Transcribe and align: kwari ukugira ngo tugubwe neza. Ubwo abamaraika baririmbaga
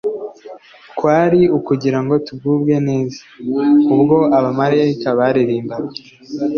kwari 0.97 1.41
ukugira 1.57 1.99
ngo 2.03 2.13
tugubwe 2.27 2.75
neza. 2.87 3.19
Ubwo 3.93 4.17
abamaraika 4.37 5.07
baririmbaga 5.19 5.93